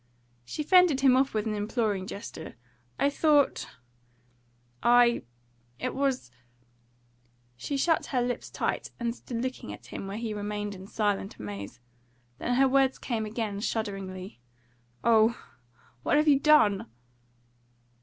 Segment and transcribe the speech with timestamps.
[0.43, 2.55] She fended him off with an imploring gesture.
[2.97, 3.67] "I thought
[4.81, 5.21] I
[5.77, 6.31] it was"
[7.55, 11.35] She shut her lips tight, and stood looking at him where he remained in silent
[11.37, 11.79] amaze.
[12.39, 14.39] Then her words came again, shudderingly.
[15.03, 15.39] "Oh,
[16.01, 16.87] what have you done?"